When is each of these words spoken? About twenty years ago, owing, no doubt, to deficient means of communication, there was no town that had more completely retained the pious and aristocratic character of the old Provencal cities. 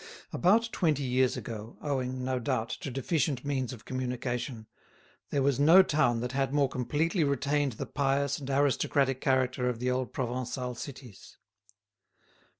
About 0.33 0.67
twenty 0.71 1.03
years 1.03 1.37
ago, 1.37 1.77
owing, 1.79 2.23
no 2.23 2.39
doubt, 2.39 2.69
to 2.69 2.89
deficient 2.89 3.45
means 3.45 3.71
of 3.71 3.85
communication, 3.85 4.65
there 5.29 5.43
was 5.43 5.59
no 5.59 5.83
town 5.83 6.21
that 6.21 6.31
had 6.31 6.51
more 6.55 6.67
completely 6.69 7.23
retained 7.23 7.73
the 7.73 7.85
pious 7.85 8.39
and 8.39 8.49
aristocratic 8.49 9.21
character 9.21 9.69
of 9.69 9.77
the 9.77 9.91
old 9.91 10.11
Provencal 10.11 10.73
cities. 10.73 11.37